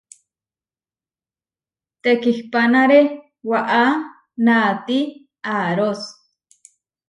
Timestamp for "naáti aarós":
4.45-6.01